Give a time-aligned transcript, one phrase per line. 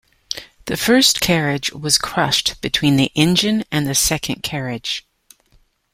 [0.65, 5.05] The first carriage was crushed between the engine and the second carriage.